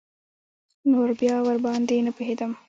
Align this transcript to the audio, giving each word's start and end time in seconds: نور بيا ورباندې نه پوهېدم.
نور 0.91 1.07
بيا 1.19 1.35
ورباندې 1.45 1.97
نه 2.05 2.11
پوهېدم. 2.15 2.51